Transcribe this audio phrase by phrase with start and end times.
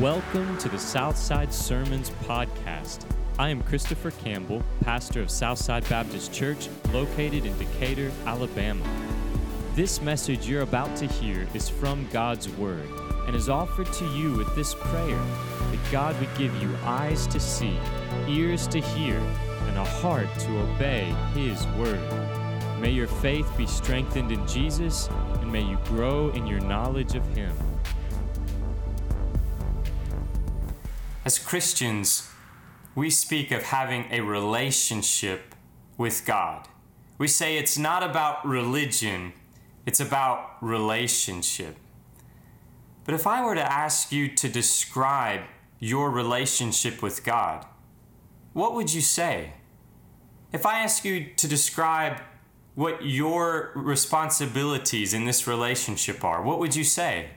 [0.00, 3.06] Welcome to the Southside Sermons Podcast.
[3.38, 8.84] I am Christopher Campbell, pastor of Southside Baptist Church, located in Decatur, Alabama.
[9.74, 12.86] This message you're about to hear is from God's Word
[13.26, 17.40] and is offered to you with this prayer that God would give you eyes to
[17.40, 17.78] see,
[18.28, 21.98] ears to hear, and a heart to obey His Word.
[22.78, 25.08] May your faith be strengthened in Jesus,
[25.40, 27.56] and may you grow in your knowledge of Him.
[31.26, 32.30] As Christians,
[32.94, 35.56] we speak of having a relationship
[35.98, 36.68] with God.
[37.18, 39.32] We say it's not about religion,
[39.86, 41.78] it's about relationship.
[43.04, 45.40] But if I were to ask you to describe
[45.80, 47.66] your relationship with God,
[48.52, 49.54] what would you say?
[50.52, 52.20] If I ask you to describe
[52.76, 57.30] what your responsibilities in this relationship are, what would you say?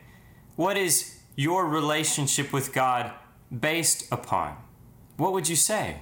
[0.58, 3.16] What is your relationship with God
[3.58, 4.56] based upon?
[5.18, 5.98] What would you say?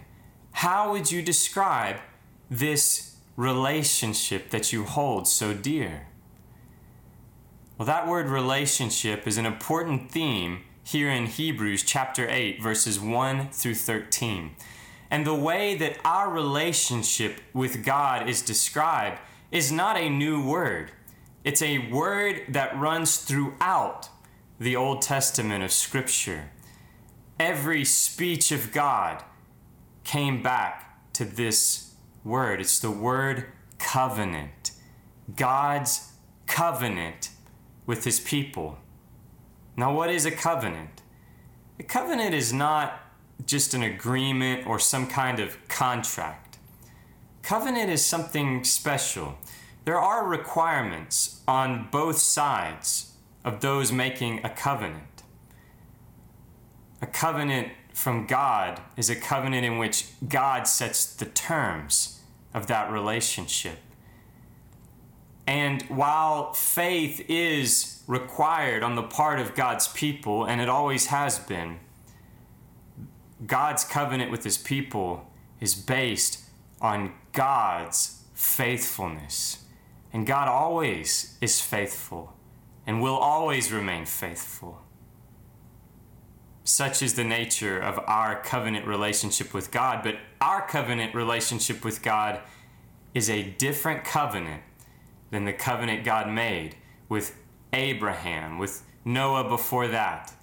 [0.52, 1.98] How would you describe
[2.50, 6.08] this relationship that you hold so dear?
[7.78, 13.50] Well, that word relationship is an important theme here in Hebrews chapter 8, verses 1
[13.50, 14.56] through 13.
[15.12, 19.20] And the way that our relationship with God is described
[19.52, 20.92] is not a new word.
[21.44, 24.10] It's a word that runs throughout
[24.60, 26.50] the Old Testament of Scripture
[27.40, 29.24] every speech of God
[30.04, 32.62] came back to this word.
[32.62, 33.46] It's the word
[33.80, 34.72] covenant.
[35.36, 36.12] God's
[36.46, 37.30] covenant
[37.86, 38.78] with his people.
[39.76, 41.02] Now, what is a covenant?
[41.80, 43.00] A covenant is not
[43.46, 46.58] just an agreement or some kind of contract.
[47.44, 49.38] Covenant is something special.
[49.86, 53.14] There are requirements on both sides
[53.46, 55.07] of those making a covenant.
[57.02, 62.22] A covenant from God is a covenant in which God sets the terms
[62.54, 63.80] of that relationship.
[65.46, 71.40] And while faith is required on the part of God's people, and it always has
[71.40, 71.80] been,
[73.46, 76.42] God's covenant with his people is based
[76.82, 79.64] on God's faithfulness.
[80.12, 82.34] And God always is faithful
[82.86, 84.82] and will always remain faithful.
[86.68, 90.04] Such is the nature of our covenant relationship with God.
[90.04, 92.42] But our covenant relationship with God
[93.14, 94.64] is a different covenant
[95.32, 96.76] than the covenant God made
[97.08, 97.38] with
[97.72, 100.34] Abraham, with Noah before that,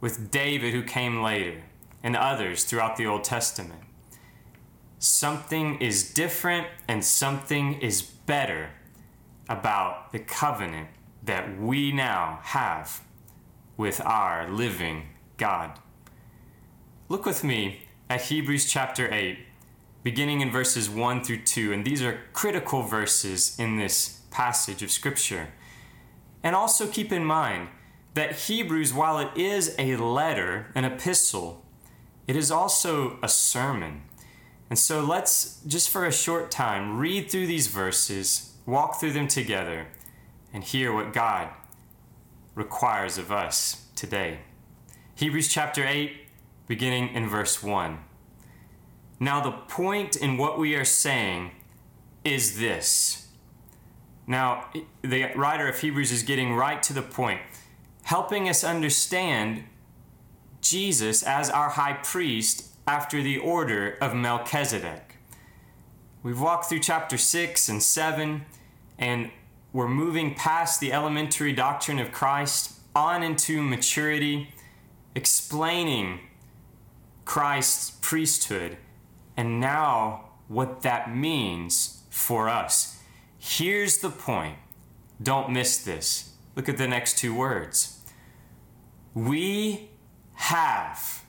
[0.00, 1.64] with David who came later,
[2.04, 3.82] and others throughout the Old Testament.
[5.00, 8.70] Something is different and something is better
[9.48, 10.90] about the covenant
[11.24, 13.02] that we now have
[13.76, 15.78] with our living God.
[17.08, 19.38] Look with me at Hebrews chapter 8,
[20.02, 24.90] beginning in verses 1 through 2, and these are critical verses in this passage of
[24.90, 25.48] Scripture.
[26.42, 27.68] And also keep in mind
[28.14, 31.64] that Hebrews, while it is a letter, an epistle,
[32.26, 34.02] it is also a sermon.
[34.70, 39.28] And so let's, just for a short time, read through these verses, walk through them
[39.28, 39.88] together,
[40.52, 41.48] and hear what God
[42.54, 44.38] requires of us today.
[45.16, 46.10] Hebrews chapter 8,
[46.66, 48.00] beginning in verse 1.
[49.20, 51.52] Now, the point in what we are saying
[52.24, 53.28] is this.
[54.26, 54.70] Now,
[55.02, 57.42] the writer of Hebrews is getting right to the point,
[58.02, 59.62] helping us understand
[60.60, 65.14] Jesus as our high priest after the order of Melchizedek.
[66.24, 68.44] We've walked through chapter 6 and 7,
[68.98, 69.30] and
[69.72, 74.48] we're moving past the elementary doctrine of Christ on into maturity
[75.14, 76.20] explaining
[77.24, 78.76] Christ's priesthood
[79.36, 83.02] and now what that means for us.
[83.38, 84.56] Here's the point.
[85.22, 86.32] Don't miss this.
[86.56, 88.00] Look at the next two words.
[89.14, 89.90] We
[90.34, 91.24] have.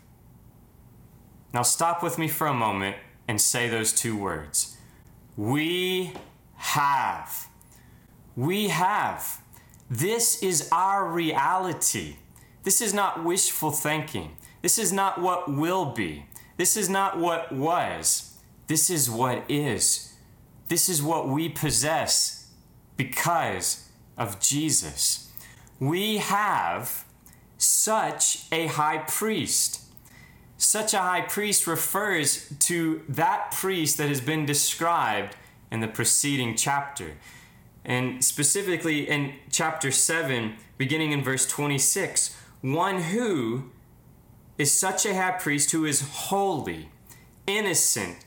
[1.53, 4.77] Now stop with me for a moment and say those two words.
[5.37, 6.13] We
[6.55, 7.47] have.
[8.35, 9.41] We have.
[9.89, 12.17] This is our reality.
[12.65, 14.35] This is not wishful thinking.
[14.63, 16.25] This is not what will be.
[16.57, 18.37] This is not what was.
[18.65, 20.13] This is what is.
[20.67, 22.49] This is what we possess
[22.97, 25.31] because of Jesus.
[25.79, 27.05] We have
[27.59, 29.81] such a high priest.
[30.57, 35.35] Such a high priest refers to that priest that has been described
[35.71, 37.11] in the preceding chapter.
[37.83, 42.34] And specifically in chapter 7, beginning in verse 26,
[42.73, 43.69] one who
[44.57, 46.89] is such a high priest who is holy,
[47.45, 48.17] innocent,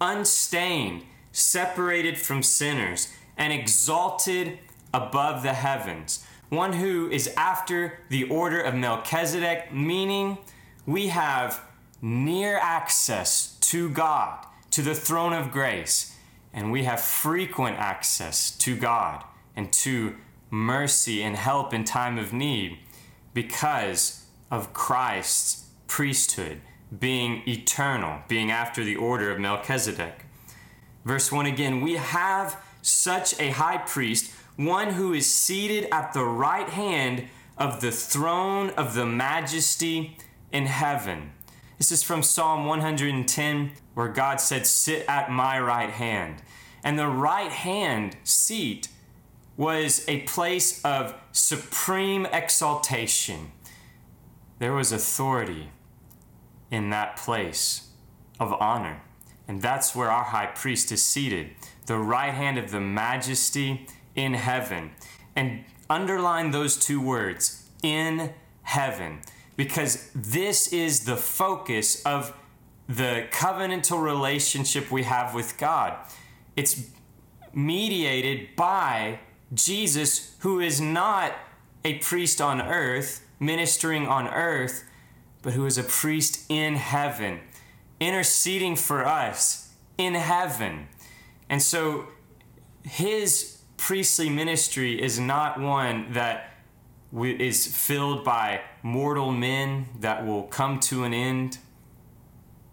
[0.00, 1.02] unstained,
[1.32, 4.56] separated from sinners, and exalted
[4.94, 6.24] above the heavens.
[6.48, 10.38] One who is after the order of Melchizedek, meaning
[10.86, 11.60] we have
[12.00, 16.16] near access to God, to the throne of grace,
[16.52, 19.24] and we have frequent access to God
[19.56, 20.14] and to
[20.50, 22.78] mercy and help in time of need
[23.38, 26.60] because of Christ's priesthood
[26.98, 30.24] being eternal, being after the order of Melchizedek.
[31.04, 36.24] Verse 1 again, we have such a high priest, one who is seated at the
[36.24, 40.16] right hand of the throne of the majesty
[40.50, 41.30] in heaven.
[41.76, 46.42] This is from Psalm 110, where God said, Sit at my right hand.
[46.82, 48.88] And the right hand seat
[49.58, 53.50] was a place of supreme exaltation.
[54.60, 55.70] There was authority
[56.70, 57.88] in that place
[58.38, 59.02] of honor.
[59.48, 61.50] And that's where our high priest is seated,
[61.86, 64.92] the right hand of the majesty in heaven.
[65.34, 68.32] And underline those two words, in
[68.62, 69.20] heaven,
[69.56, 72.32] because this is the focus of
[72.88, 75.96] the covenantal relationship we have with God.
[76.54, 76.90] It's
[77.52, 79.20] mediated by
[79.52, 81.34] Jesus, who is not
[81.84, 84.84] a priest on earth, ministering on earth,
[85.42, 87.40] but who is a priest in heaven,
[88.00, 90.88] interceding for us in heaven.
[91.48, 92.08] And so
[92.82, 96.54] his priestly ministry is not one that
[97.12, 101.58] is filled by mortal men that will come to an end.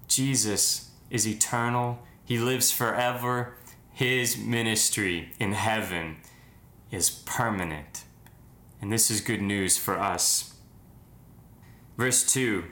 [0.07, 3.55] Jesus is eternal, he lives forever.
[3.93, 6.17] His ministry in heaven
[6.91, 8.03] is permanent.
[8.81, 10.55] And this is good news for us.
[11.97, 12.65] Verse 2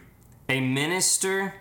[0.50, 1.56] A minister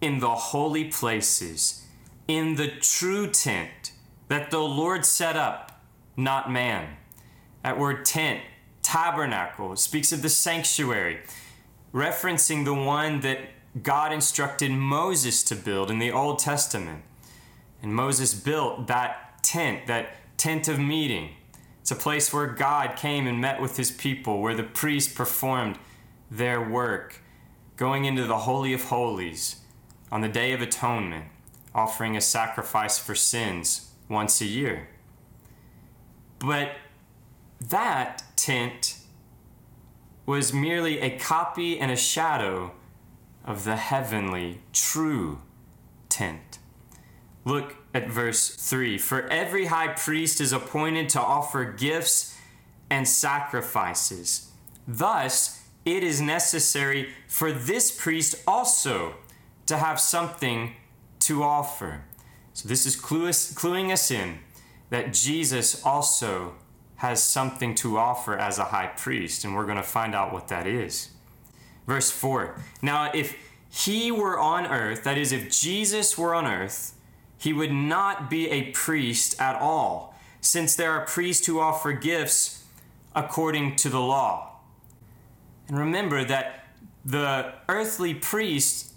[0.00, 1.86] in the holy places,
[2.26, 3.92] in the true tent
[4.28, 5.82] that the Lord set up,
[6.16, 6.96] not man.
[7.62, 8.40] That word tent,
[8.82, 11.20] tabernacle, speaks of the sanctuary,
[11.92, 13.40] referencing the one that
[13.82, 17.02] God instructed Moses to build in the Old Testament.
[17.82, 21.30] And Moses built that tent, that tent of meeting.
[21.80, 25.78] It's a place where God came and met with his people, where the priests performed
[26.30, 27.22] their work,
[27.76, 29.56] going into the Holy of Holies
[30.12, 31.26] on the Day of Atonement,
[31.74, 34.88] offering a sacrifice for sins once a year.
[36.38, 36.72] But
[37.60, 38.98] that tent
[40.26, 42.72] was merely a copy and a shadow
[43.44, 45.40] of the heavenly, true
[46.08, 46.59] tent.
[47.44, 52.36] Look at verse 3 For every high priest is appointed to offer gifts
[52.90, 54.50] and sacrifices.
[54.86, 59.14] Thus, it is necessary for this priest also
[59.66, 60.74] to have something
[61.20, 62.02] to offer.
[62.52, 64.40] So, this is cluing us in
[64.90, 66.54] that Jesus also
[66.96, 70.48] has something to offer as a high priest, and we're going to find out what
[70.48, 71.10] that is.
[71.86, 73.34] Verse 4 Now, if
[73.70, 76.94] he were on earth, that is, if Jesus were on earth,
[77.40, 82.64] he would not be a priest at all, since there are priests who offer gifts
[83.16, 84.50] according to the law
[85.70, 86.66] and remember that
[87.04, 88.92] the earthly priests,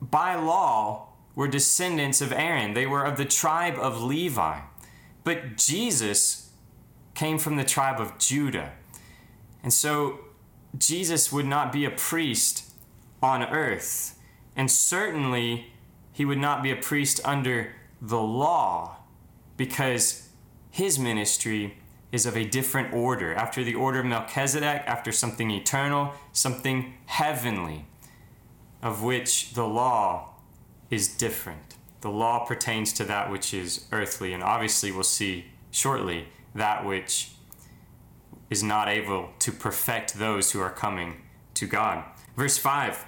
[0.00, 2.74] by law, were descendants of Aaron.
[2.74, 4.60] They were of the tribe of Levi.
[5.24, 6.52] But Jesus
[7.14, 8.70] came from the tribe of Judah.
[9.64, 10.20] And so
[10.78, 12.70] Jesus would not be a priest
[13.20, 14.16] on earth.
[14.54, 15.72] And certainly
[16.12, 17.72] he would not be a priest under
[18.02, 18.96] the law
[19.56, 20.28] because
[20.70, 21.78] his ministry
[22.10, 23.32] is of a different order.
[23.32, 27.86] After the order of Melchizedek, after something eternal, something heavenly,
[28.82, 30.30] of which the law
[30.90, 31.76] is different.
[32.00, 37.30] The law pertains to that which is earthly, and obviously we'll see shortly that which
[38.50, 41.22] is not able to perfect those who are coming
[41.54, 42.04] to God.
[42.36, 43.06] Verse 5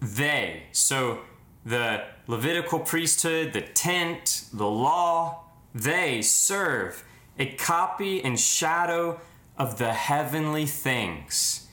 [0.00, 1.18] They, so
[1.66, 5.44] the Levitical priesthood, the tent, the law,
[5.74, 7.02] they serve
[7.38, 9.18] a copy and shadow
[9.56, 11.68] of the heavenly things.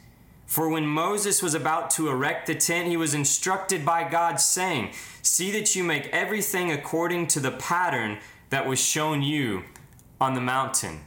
[0.45, 4.93] For when Moses was about to erect the tent, he was instructed by God, saying,
[5.21, 8.19] See that you make everything according to the pattern
[8.49, 9.63] that was shown you
[10.21, 11.01] on the mountain.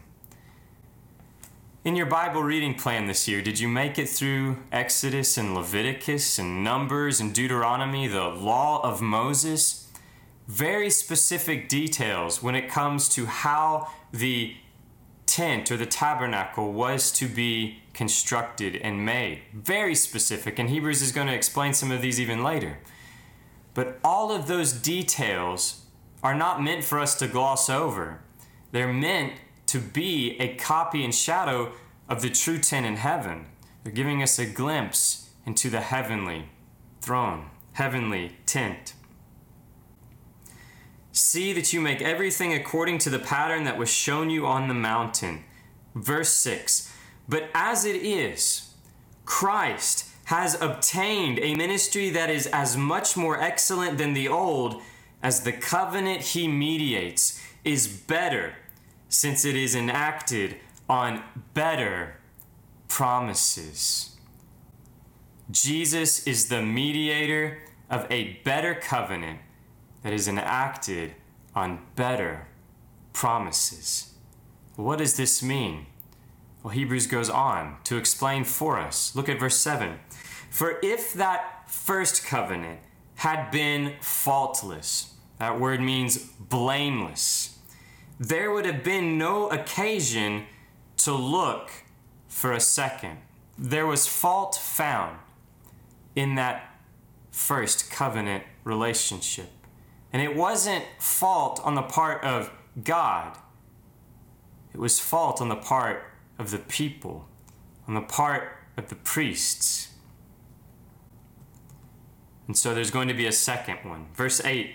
[1.89, 6.39] In your Bible reading plan this year, did you make it through Exodus and Leviticus
[6.39, 9.89] and Numbers and Deuteronomy, the law of Moses?
[10.47, 14.55] Very specific details when it comes to how the
[15.25, 19.41] tent or the tabernacle was to be constructed and made.
[19.55, 22.81] Very specific, and Hebrews is going to explain some of these even later.
[23.73, 25.87] But all of those details
[26.23, 28.21] are not meant for us to gloss over.
[28.73, 29.33] They're meant
[29.69, 31.73] to be a copy and shadow
[32.09, 33.47] of the true tent in heaven.
[33.83, 36.51] They're giving us a glimpse into the heavenly
[37.01, 38.95] throne, heavenly tent.
[41.13, 44.75] See that you make everything according to the pattern that was shown you on the
[44.75, 45.45] mountain.
[45.95, 46.93] Verse 6
[47.29, 48.75] But as it is,
[49.25, 54.83] Christ has obtained a ministry that is as much more excellent than the old
[55.23, 58.55] as the covenant he mediates is better,
[59.09, 60.57] since it is enacted
[60.89, 61.23] on
[61.55, 62.17] better
[62.89, 64.17] promises.
[65.51, 67.59] Jesus is the mediator
[67.91, 69.41] of a better covenant
[70.03, 71.15] that is enacted
[71.55, 72.49] on better
[73.13, 74.15] promises.
[74.77, 75.87] What does this mean?
[76.63, 79.15] Well, Hebrews goes on to explain for us.
[79.17, 79.99] Look at verse 7.
[80.51, 82.81] For if that first covenant
[83.17, 87.58] had been faultless, that word means blameless,
[88.19, 90.47] there would have been no occasion
[90.99, 91.71] to look
[92.27, 93.19] for a second.
[93.57, 95.19] There was fault found
[96.15, 96.75] in that
[97.31, 99.51] first covenant relationship.
[100.13, 102.51] And it wasn't fault on the part of
[102.83, 103.37] God,
[104.73, 106.05] it was fault on the part
[106.39, 107.29] of the people,
[107.87, 109.89] on the part of the priests.
[112.47, 114.07] And so there's going to be a second one.
[114.15, 114.75] Verse 8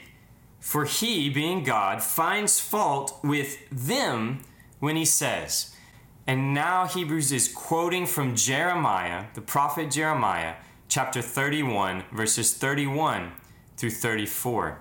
[0.64, 4.46] For he, being God, finds fault with them
[4.80, 5.76] when he says,
[6.26, 10.56] and now Hebrews is quoting from Jeremiah, the prophet Jeremiah,
[10.88, 13.34] chapter 31, verses 31
[13.76, 14.80] through 34.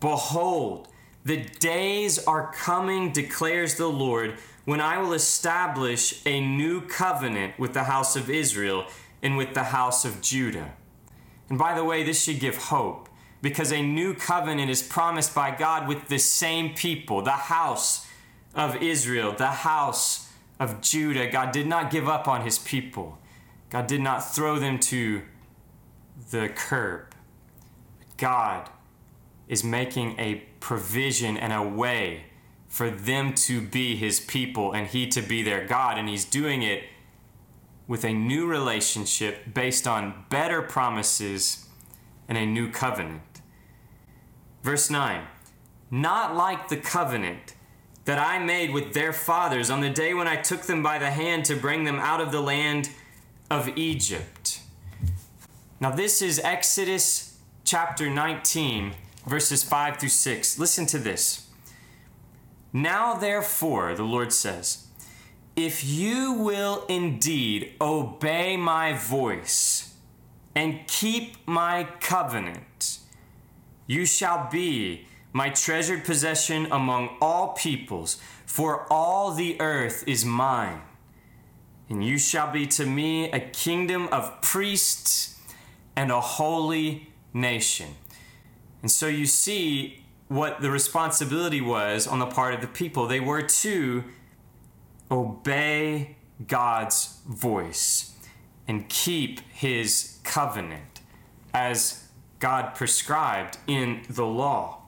[0.00, 0.88] Behold,
[1.24, 7.72] the days are coming, declares the Lord, when I will establish a new covenant with
[7.72, 8.86] the house of Israel
[9.22, 10.72] and with the house of Judah.
[11.48, 13.07] And by the way, this should give hope
[13.40, 18.06] because a new covenant is promised by God with the same people, the house
[18.54, 21.30] of Israel, the house of Judah.
[21.30, 23.18] God did not give up on his people,
[23.70, 25.22] God did not throw them to
[26.30, 27.14] the curb.
[28.16, 28.68] God
[29.46, 32.24] is making a provision and a way
[32.68, 35.96] for them to be his people and he to be their God.
[35.96, 36.84] And he's doing it
[37.86, 41.67] with a new relationship based on better promises
[42.28, 43.40] and a new covenant.
[44.62, 45.24] Verse 9
[45.90, 47.54] Not like the covenant
[48.04, 51.10] that I made with their fathers on the day when I took them by the
[51.10, 52.90] hand to bring them out of the land
[53.50, 54.60] of Egypt.
[55.80, 58.94] Now, this is Exodus chapter 19
[59.26, 60.58] verses 5 through 6.
[60.58, 61.46] Listen to this.
[62.72, 64.86] Now, therefore, the Lord says,
[65.56, 69.87] if you will indeed obey my voice
[70.58, 72.98] and keep my covenant,
[73.86, 80.80] you shall be my treasured possession among all peoples, for all the earth is mine.
[81.88, 85.40] And you shall be to me a kingdom of priests
[85.94, 87.94] and a holy nation.
[88.82, 93.06] And so you see what the responsibility was on the part of the people.
[93.06, 94.02] They were to
[95.08, 96.16] obey
[96.48, 98.17] God's voice
[98.68, 101.00] and keep his covenant
[101.54, 102.08] as
[102.38, 104.82] God prescribed in the law.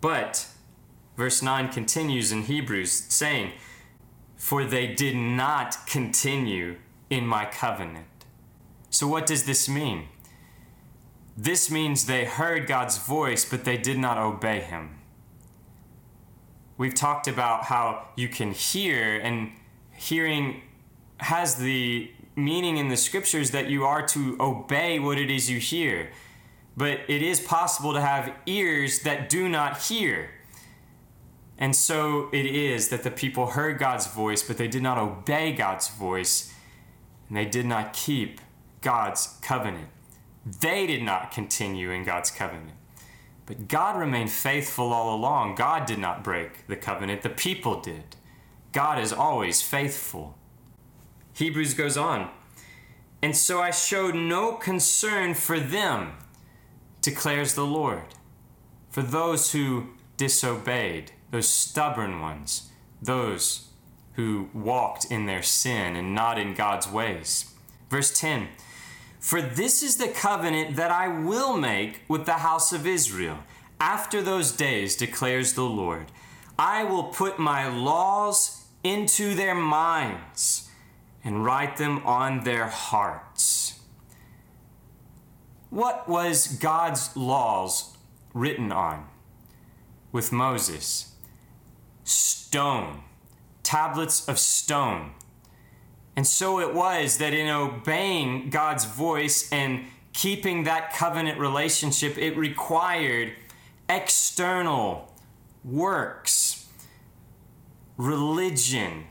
[0.00, 0.46] But
[1.16, 3.52] verse 9 continues in Hebrews saying,
[4.36, 6.76] For they did not continue
[7.10, 8.06] in my covenant.
[8.90, 10.08] So, what does this mean?
[11.36, 15.00] This means they heard God's voice, but they did not obey him.
[16.78, 19.52] We've talked about how you can hear, and
[19.96, 20.62] hearing
[21.18, 25.58] has the meaning in the scriptures that you are to obey what it is you
[25.58, 26.10] hear.
[26.76, 30.30] But it is possible to have ears that do not hear.
[31.56, 35.52] And so it is that the people heard God's voice, but they did not obey
[35.52, 36.52] God's voice,
[37.28, 38.40] and they did not keep
[38.80, 39.88] God's covenant.
[40.60, 42.72] They did not continue in God's covenant.
[43.46, 45.54] But God remained faithful all along.
[45.54, 48.16] God did not break the covenant, the people did.
[48.72, 50.36] God is always faithful.
[51.34, 52.30] Hebrews goes on.
[53.22, 56.12] And so I showed no concern for them,
[57.00, 58.02] declares the Lord.
[58.90, 62.70] For those who disobeyed, those stubborn ones,
[63.02, 63.68] those
[64.14, 67.52] who walked in their sin and not in God's ways.
[67.90, 68.48] Verse 10
[69.24, 73.38] for this is the covenant that I will make with the house of Israel.
[73.80, 76.12] After those days, declares the Lord,
[76.58, 80.68] I will put my laws into their minds
[81.24, 83.80] and write them on their hearts.
[85.70, 87.96] What was God's laws
[88.34, 89.06] written on
[90.12, 91.14] with Moses?
[92.04, 93.02] Stone,
[93.62, 95.12] tablets of stone.
[96.14, 102.36] And so it was that in obeying God's voice and keeping that covenant relationship, it
[102.36, 103.32] required
[103.88, 105.12] external
[105.64, 106.68] works,
[107.96, 109.06] religion,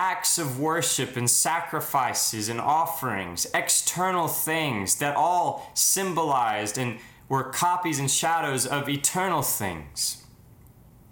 [0.00, 7.98] acts of worship and sacrifices and offerings, external things that all symbolized and were copies
[7.98, 10.24] and shadows of eternal things.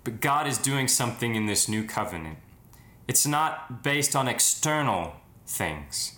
[0.05, 2.39] But God is doing something in this new covenant.
[3.07, 5.13] It's not based on external
[5.47, 6.17] things.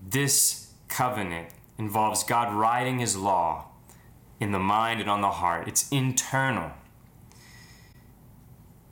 [0.00, 3.66] This covenant involves God writing His law
[4.40, 6.72] in the mind and on the heart, it's internal.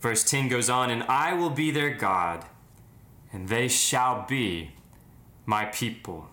[0.00, 2.45] Verse 10 goes on, and I will be their God,
[3.33, 4.73] and they shall be
[5.47, 6.29] my people.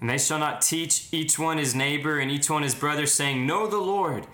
[0.00, 3.46] And they shall not teach each one his neighbor and each one his brother, saying,
[3.46, 4.26] Know the Lord,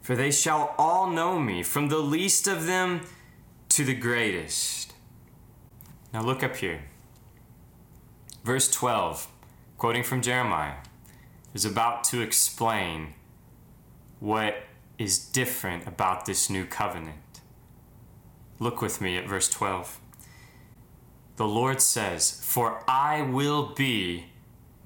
[0.00, 3.02] for they shall all know me, from the least of them
[3.70, 4.92] to the greatest.
[6.12, 6.82] Now look up here.
[8.44, 9.28] Verse 12,
[9.78, 10.76] quoting from Jeremiah,
[11.54, 13.14] is about to explain
[14.18, 14.62] what
[14.98, 17.40] is different about this new covenant.
[18.58, 19.99] Look with me at verse 12.
[21.40, 24.26] The Lord says, For I will be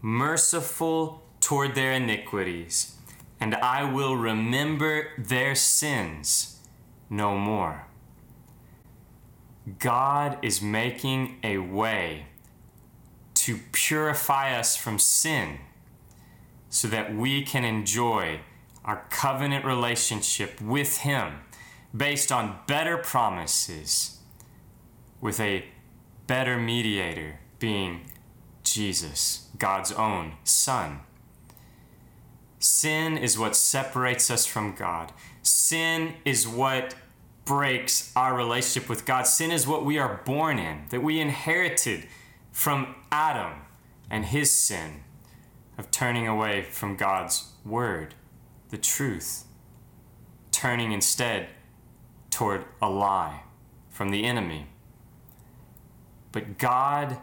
[0.01, 2.95] merciful toward their iniquities,
[3.41, 6.61] and I will remember their sins
[7.11, 7.89] no more.
[9.81, 12.27] God is making a way
[13.35, 15.59] to purify us from sin
[16.69, 18.43] so that we can enjoy
[18.85, 21.41] our covenant relationship with Him
[21.93, 24.21] based on better promises
[25.21, 25.65] with a
[26.27, 28.11] better mediator being
[28.63, 31.01] Jesus, God's own Son.
[32.59, 35.13] Sin is what separates us from God.
[35.43, 36.95] Sin is what
[37.45, 39.27] breaks our relationship with God.
[39.27, 42.07] Sin is what we are born in, that we inherited
[42.53, 43.53] from Adam
[44.11, 45.03] and his sin
[45.77, 48.15] of turning away from God's word,
[48.71, 49.45] the truth,
[50.51, 51.49] turning instead
[52.31, 53.43] toward a lie
[53.91, 54.67] from the enemy.
[56.35, 57.19] But God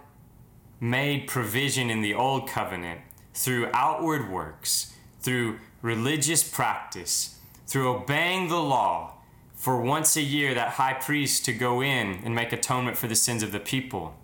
[0.79, 3.01] made provision in the old covenant
[3.33, 9.15] through outward works, through religious practice, through obeying the law
[9.53, 13.15] for once a year that high priest to go in and make atonement for the
[13.15, 14.15] sins of the people.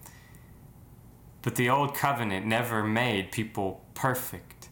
[1.41, 4.69] But the old covenant never made people perfect.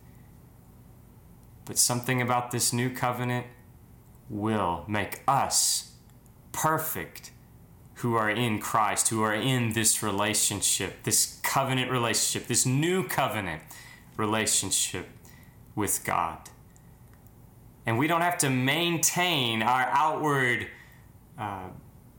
[1.65, 3.47] But something about this new covenant
[4.29, 5.91] will make us
[6.53, 7.31] perfect
[7.95, 13.61] who are in Christ, who are in this relationship, this covenant relationship, this new covenant
[14.17, 15.07] relationship
[15.75, 16.49] with God.
[17.85, 20.67] And we don't have to maintain our outward
[21.37, 21.69] uh,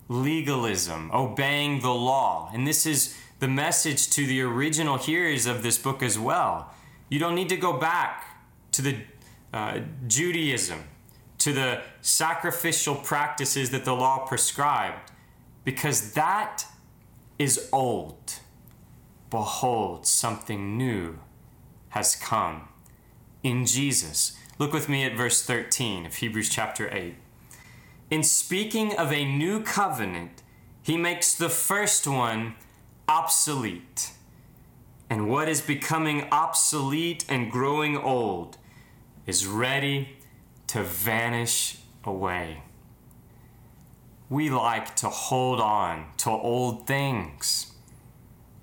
[0.08, 2.50] legalism, obeying the law.
[2.54, 6.72] And this is the message to the original hearers of this book as well.
[7.08, 8.40] You don't need to go back
[8.72, 8.96] to the
[9.52, 10.84] uh, Judaism,
[11.38, 15.10] to the sacrificial practices that the law prescribed,
[15.66, 16.64] because that
[17.40, 18.34] is old.
[19.30, 21.18] Behold, something new
[21.88, 22.68] has come
[23.42, 24.38] in Jesus.
[24.60, 27.16] Look with me at verse 13 of Hebrews chapter 8.
[28.10, 30.44] In speaking of a new covenant,
[30.82, 32.54] he makes the first one
[33.08, 34.12] obsolete.
[35.10, 38.56] And what is becoming obsolete and growing old
[39.26, 40.18] is ready
[40.68, 42.62] to vanish away.
[44.28, 47.72] We like to hold on to old things,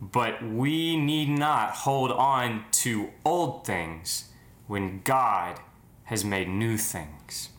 [0.01, 4.29] but we need not hold on to old things
[4.67, 5.59] when God
[6.05, 7.49] has made new things.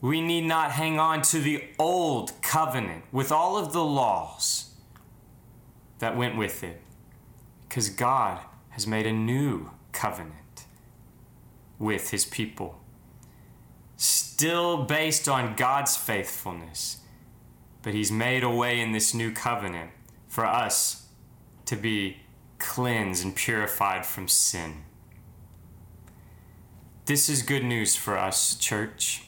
[0.00, 4.70] We need not hang on to the old covenant with all of the laws
[6.00, 6.80] that went with it,
[7.68, 10.64] because God has made a new covenant
[11.78, 12.79] with his people.
[14.40, 17.00] Still based on God's faithfulness,
[17.82, 19.90] but he's made a way in this new covenant
[20.28, 21.08] for us
[21.66, 22.16] to be
[22.58, 24.84] cleansed and purified from sin.
[27.04, 29.24] This is good news for us, church.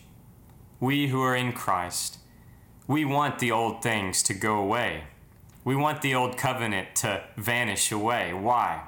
[0.81, 2.17] We who are in Christ,
[2.87, 5.05] we want the old things to go away.
[5.63, 8.33] We want the old covenant to vanish away.
[8.33, 8.85] Why?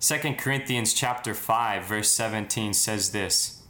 [0.00, 3.61] 2 Corinthians chapter 5 verse 17 says this: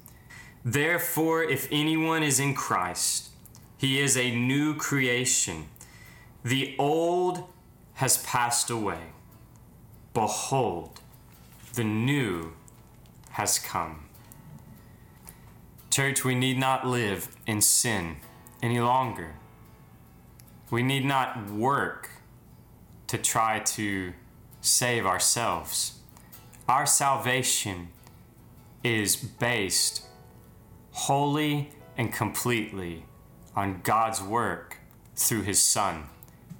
[0.64, 3.30] Therefore, if anyone is in Christ,
[3.76, 5.66] he is a new creation.
[6.44, 7.44] The old
[7.94, 9.12] has passed away.
[10.14, 11.00] Behold,
[11.74, 12.52] the new
[13.30, 14.04] has come.
[15.90, 18.16] Church, we need not live in sin
[18.62, 19.34] any longer.
[20.70, 22.10] We need not work
[23.08, 24.12] to try to
[24.60, 25.98] save ourselves.
[26.68, 27.88] Our salvation
[28.82, 30.06] is based
[30.92, 33.04] wholly and completely
[33.54, 34.78] on God's work
[35.14, 36.04] through His Son,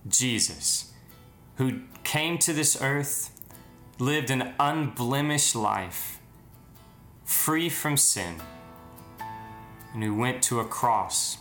[0.08, 0.92] Jesus,
[1.56, 3.30] who came to this earth,
[3.98, 6.18] lived an unblemished life,
[7.24, 8.36] free from sin,
[9.94, 11.38] and who went to a cross,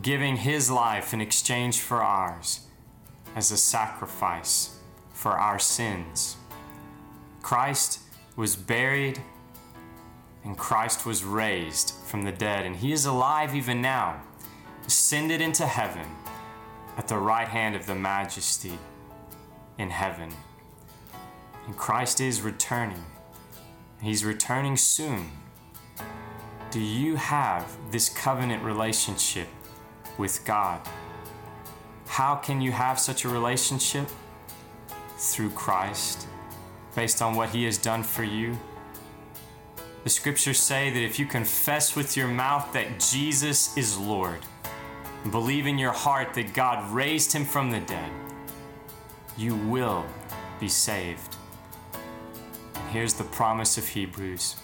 [0.00, 2.60] giving His life in exchange for ours
[3.34, 4.78] as a sacrifice
[5.12, 6.36] for our sins.
[7.42, 8.00] Christ
[8.36, 9.20] was buried
[10.44, 14.20] and Christ was raised from the dead, and he is alive even now,
[14.86, 16.06] ascended into heaven
[16.96, 18.78] at the right hand of the majesty
[19.78, 20.30] in heaven.
[21.66, 23.04] And Christ is returning.
[24.00, 25.30] He's returning soon.
[26.72, 29.46] Do you have this covenant relationship
[30.18, 30.80] with God?
[32.06, 34.08] How can you have such a relationship?
[35.18, 36.26] Through Christ,
[36.96, 38.58] based on what He has done for you
[40.04, 44.40] the scriptures say that if you confess with your mouth that Jesus is Lord,
[45.30, 48.10] believe in your heart that God raised him from the dead,
[49.36, 50.04] you will
[50.58, 51.36] be saved.
[52.74, 54.56] And here's the promise of Hebrews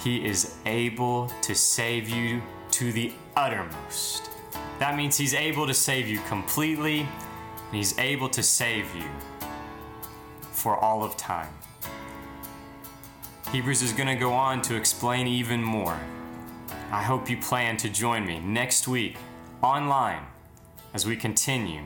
[0.00, 4.30] He is able to save you to the uttermost.
[4.78, 9.08] That means He's able to save you completely, and He's able to save you
[10.50, 11.52] for all of time.
[13.52, 16.00] Hebrews is going to go on to explain even more.
[16.90, 19.18] I hope you plan to join me next week
[19.62, 20.24] online
[20.94, 21.82] as we continue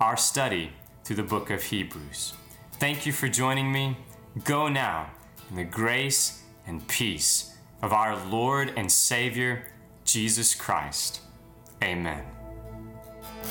[0.00, 0.72] our study
[1.04, 2.34] through the book of Hebrews.
[2.80, 3.96] Thank you for joining me.
[4.42, 5.10] Go now
[5.50, 9.70] in the grace and peace of our Lord and Savior,
[10.04, 11.20] Jesus Christ.
[11.80, 12.24] Amen.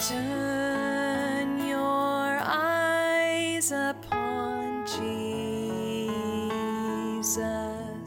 [0.05, 5.30] Turn your eyes upon Jesus.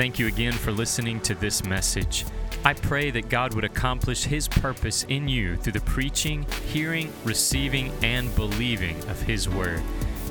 [0.00, 2.24] Thank you again for listening to this message.
[2.64, 7.92] I pray that God would accomplish His purpose in you through the preaching, hearing, receiving,
[8.02, 9.82] and believing of His Word.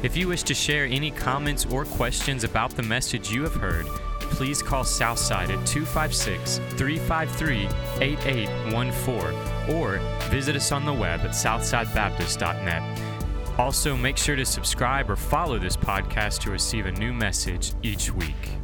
[0.01, 3.86] If you wish to share any comments or questions about the message you have heard,
[4.21, 7.67] please call Southside at 256 353
[8.03, 9.99] 8814 or
[10.32, 13.60] visit us on the web at southsidebaptist.net.
[13.60, 18.12] Also, make sure to subscribe or follow this podcast to receive a new message each
[18.12, 18.59] week.